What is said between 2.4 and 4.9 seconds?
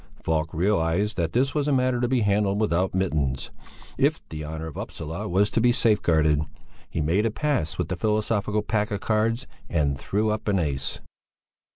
without mittens, if the honour of